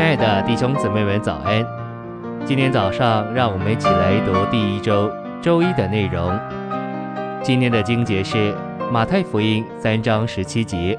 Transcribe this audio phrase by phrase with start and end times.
[0.00, 1.62] 亲爱的弟兄姊妹们，早安！
[2.46, 6.32] 今天早上，让我们一起来读第一周周一的内容。
[7.44, 8.56] 今天的经节是
[8.90, 10.98] 马太福音三章十七节。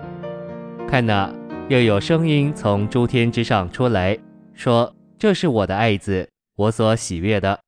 [0.88, 1.34] 看哪，
[1.68, 4.16] 又有声音从诸天之上出来，
[4.54, 7.60] 说：“这是我的爱子，我所喜悦的。”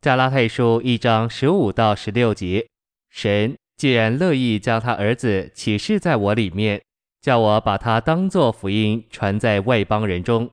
[0.00, 2.68] 加拉太书一章十五到十六节，
[3.10, 6.80] 神既然乐意将他儿子启示在我里面。
[7.26, 10.48] 叫我把它当作福音传在外邦人中。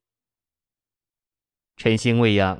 [1.76, 2.58] 晨星喂养，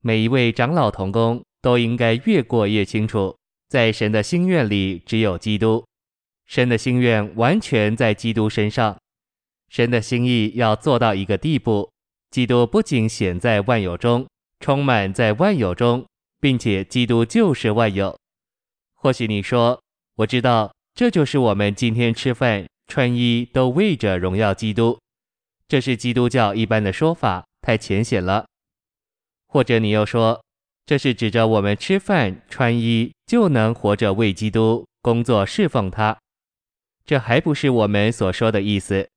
[0.00, 3.38] 每一位长老同工都应该越过越清楚，
[3.68, 5.86] 在神的心愿里只有基督，
[6.46, 8.98] 神的心愿完全在基督身上，
[9.68, 11.88] 神的心意要做到一个地步，
[12.32, 14.26] 基督不仅显在万有中，
[14.58, 16.04] 充满在万有中，
[16.40, 18.18] 并且基督就是万有。
[18.94, 19.80] 或许你说，
[20.16, 22.66] 我知道，这就是我们今天吃饭。
[22.86, 24.98] 穿衣都为着荣耀基督，
[25.68, 28.46] 这是基督教一般的说法，太浅显了。
[29.48, 30.42] 或者你又说，
[30.84, 36.16] 这是指着我们吃饭穿衣就能活着为基督工作侍奉他，
[37.04, 39.08] 这还不是我们所说的意思。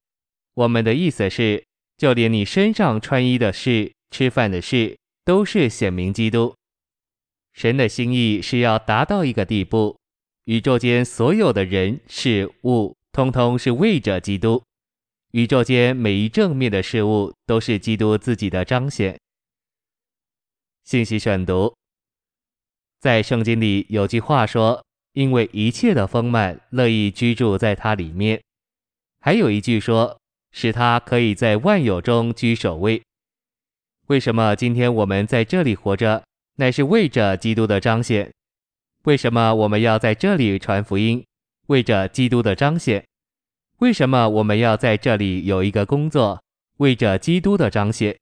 [0.56, 1.64] 我们的意思是，
[1.98, 6.56] 就连你身上穿衣的事、吃饭的事，都是显明基督。
[7.54, 9.98] 神的心意是要达到一个地步，
[10.46, 12.96] 宇宙间所有的人事物。
[13.20, 14.64] 通通是为着基督，
[15.32, 19.20] 宇宙间每一正面的事物都是基督自己的彰显。
[20.86, 21.76] 信息选读，
[23.02, 24.82] 在圣经里有句话说
[25.12, 28.42] ：“因为一切的丰满乐意居住在他里面。”
[29.20, 30.18] 还有一句说
[30.54, 33.04] ：“使他可以在万有中居首位。”
[34.08, 36.24] 为什么今天我们在这里活着，
[36.56, 38.32] 乃是为着基督的彰显？
[39.04, 41.22] 为什么我们要在这里传福音？
[41.68, 43.06] 为着基督的彰显，
[43.80, 46.44] 为什么我们要在这里有一个工作？
[46.78, 48.18] 为着基督的彰显，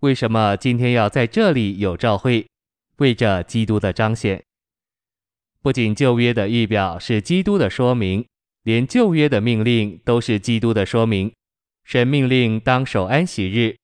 [0.00, 2.44] 为什么今天要在这里有召会？
[2.96, 4.42] 为着基督的彰显。
[5.62, 8.26] 不仅旧约的预表是基督的说明，
[8.64, 11.32] 连旧约的命令都是基督的说明。
[11.84, 13.76] 神命令当守安息日，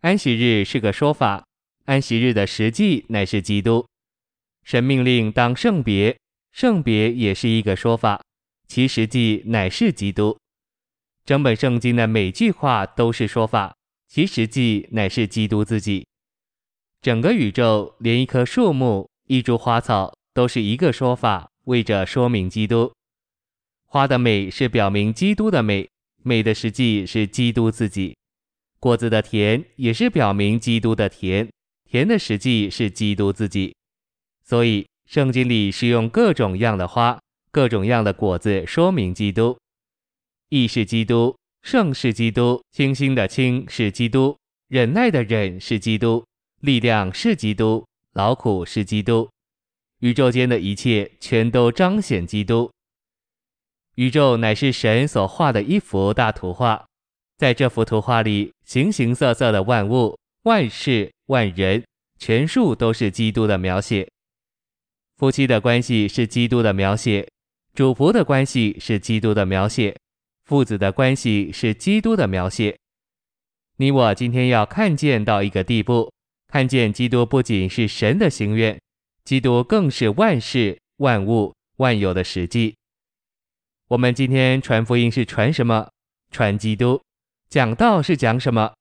[0.00, 1.44] 安息日是个说法，
[1.84, 3.86] 安息日的实际乃是基督。
[4.64, 6.16] 神命令当圣别，
[6.50, 8.22] 圣别也是一个说法。
[8.66, 10.36] 其实际乃是基督，
[11.26, 13.74] 整本圣经的每句话都是说法，
[14.06, 16.06] 其实际乃是基督自己。
[17.02, 22.92] 整个宇宙，连一棵树木、一株花草，都是一个说法，为着说明基督。
[23.86, 25.88] 花的美是表明基督的美，
[26.22, 28.16] 美的实际是基督自己。
[28.78, 31.50] 果子的甜也是表明基督的甜，
[31.90, 33.74] 甜的实际是基督自己。
[34.44, 37.18] 所以圣经里是用各种样的花。
[37.50, 39.58] 各种样的果子说明基督，
[40.48, 44.36] 义是基督，圣是基督，清心的清是基督，
[44.68, 46.24] 忍耐的忍是基督，
[46.60, 49.28] 力量是基督，劳苦是基督。
[50.00, 52.70] 宇宙间的一切全都彰显基督。
[53.96, 56.86] 宇宙乃是神所画的一幅大图画，
[57.38, 61.82] 在这幅图画里，形形色色的万物、万事、万人，
[62.18, 64.06] 全数都是基督的描写。
[65.16, 67.26] 夫妻的关系是基督的描写。
[67.74, 69.96] 主仆的关系是基督的描写，
[70.46, 72.78] 父子的关系是基督的描写。
[73.76, 76.10] 你我今天要看见到一个地步，
[76.48, 78.80] 看见基督不仅是神的心愿，
[79.24, 82.74] 基督更是万事万物万有的实际。
[83.88, 85.88] 我们今天传福音是传什么？
[86.30, 87.02] 传基督。
[87.48, 88.72] 讲道是讲什么？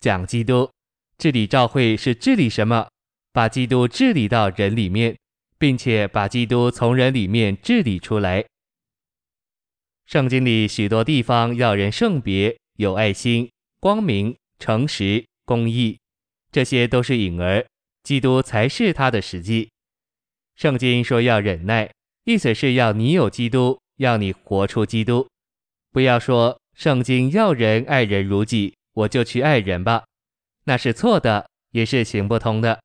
[0.00, 0.70] 讲基督。
[1.18, 2.88] 治理教会是治理什么？
[3.32, 5.16] 把基督治理到人里面。
[5.56, 8.44] 并且把基督从人里面治理出来。
[10.06, 13.50] 圣经里许多地方要人圣别、有爱心、
[13.80, 15.98] 光明、诚实、公义，
[16.52, 17.66] 这些都是影儿，
[18.02, 19.70] 基督才是他的实际。
[20.56, 21.90] 圣经说要忍耐，
[22.24, 25.28] 意思是要你有基督，要你活出基督。
[25.90, 30.04] 不要说圣经要人爱人如己，我就去爱人吧，
[30.64, 32.82] 那是错的，也是行不通的。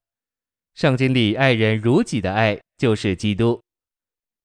[0.75, 2.59] 圣经里爱人如己的爱。
[2.79, 3.61] 就是基督，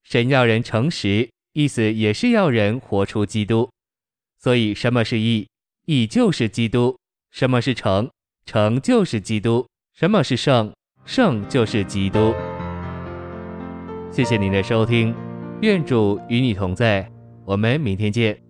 [0.03, 3.71] 神要人诚实，意思也是要人活出基督。
[4.39, 5.49] 所以，什么是义？
[5.87, 6.99] 义就是基督。
[7.31, 8.11] 什么是成？
[8.45, 9.67] 成就是基督。
[9.95, 10.73] 什么是圣？
[11.07, 12.35] 圣就是基督。
[14.11, 15.15] 谢谢您的收听，
[15.63, 17.11] 愿主与你同在，
[17.45, 18.44] 我们明天见。